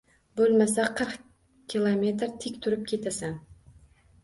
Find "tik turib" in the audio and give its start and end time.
2.47-2.91